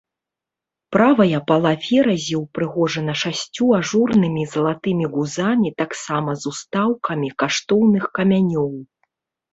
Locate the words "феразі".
1.87-2.35